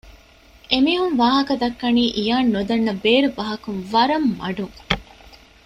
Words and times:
އެމީހުން 0.71 1.15
ވާހަކަދައްކަނީ 1.21 2.03
އިޔާން 2.17 2.49
ނުދަންނަ 2.53 2.93
ބޭރު 3.03 3.29
ބަހަކުން 3.37 3.81
ވަރަށް 3.93 4.29
މަޑުން 4.39 4.77